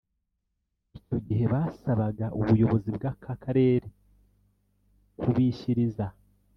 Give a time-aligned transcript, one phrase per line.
[0.97, 3.85] Icyo gihe basabaga ubuyobozi bw’ aka karere
[5.19, 6.05] kubishyiriza